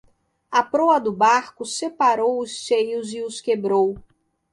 [0.49, 3.99] A proa do barco separou os seios e os quebrou.